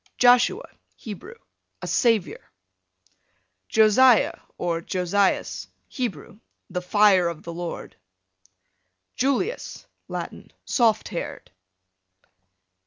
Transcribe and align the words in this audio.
Joshua, 0.17 0.67
Hebrew, 0.95 1.35
a 1.83 1.85
savior. 1.85 2.51
Josiah, 3.69 4.33
or 4.57 4.81
Josias, 4.81 5.67
Hebrew, 5.89 6.39
the 6.71 6.81
fire 6.81 7.27
of 7.27 7.43
the 7.43 7.53
Lord. 7.53 7.95
Julius, 9.15 9.85
Latin, 10.07 10.51
soft 10.65 11.09
haired. 11.09 11.51